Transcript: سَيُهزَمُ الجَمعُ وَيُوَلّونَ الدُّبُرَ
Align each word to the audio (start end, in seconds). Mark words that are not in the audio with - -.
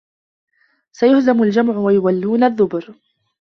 سَيُهزَمُ 0.91 1.43
الجَمعُ 1.43 1.77
وَيُوَلّونَ 1.77 2.43
الدُّبُرَ 2.43 2.95